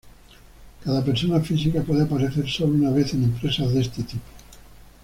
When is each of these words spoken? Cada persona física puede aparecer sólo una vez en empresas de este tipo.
Cada 0.83 1.03
persona 1.05 1.39
física 1.41 1.83
puede 1.83 2.01
aparecer 2.05 2.49
sólo 2.49 2.73
una 2.73 2.89
vez 2.89 3.13
en 3.13 3.25
empresas 3.25 3.71
de 3.71 3.81
este 3.81 4.01
tipo. 4.01 4.25